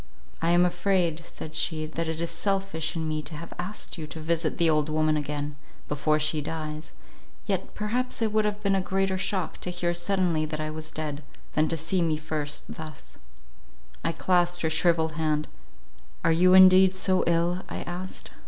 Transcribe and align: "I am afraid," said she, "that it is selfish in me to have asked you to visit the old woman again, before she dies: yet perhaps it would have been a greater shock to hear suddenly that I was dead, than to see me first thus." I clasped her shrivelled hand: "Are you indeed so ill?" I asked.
"I 0.41 0.49
am 0.49 0.65
afraid," 0.65 1.21
said 1.27 1.53
she, 1.53 1.85
"that 1.85 2.09
it 2.09 2.19
is 2.19 2.31
selfish 2.31 2.95
in 2.95 3.07
me 3.07 3.21
to 3.21 3.37
have 3.37 3.53
asked 3.59 3.99
you 3.99 4.07
to 4.07 4.19
visit 4.19 4.57
the 4.57 4.67
old 4.67 4.89
woman 4.89 5.15
again, 5.15 5.57
before 5.87 6.17
she 6.17 6.41
dies: 6.41 6.93
yet 7.45 7.75
perhaps 7.75 8.19
it 8.19 8.33
would 8.33 8.43
have 8.43 8.63
been 8.63 8.73
a 8.73 8.81
greater 8.81 9.19
shock 9.19 9.59
to 9.59 9.69
hear 9.69 9.93
suddenly 9.93 10.43
that 10.43 10.59
I 10.59 10.71
was 10.71 10.89
dead, 10.89 11.21
than 11.53 11.67
to 11.67 11.77
see 11.77 12.01
me 12.01 12.17
first 12.17 12.73
thus." 12.73 13.19
I 14.03 14.11
clasped 14.11 14.63
her 14.63 14.71
shrivelled 14.71 15.11
hand: 15.11 15.47
"Are 16.23 16.31
you 16.31 16.55
indeed 16.55 16.95
so 16.95 17.23
ill?" 17.27 17.61
I 17.69 17.81
asked. 17.83 18.31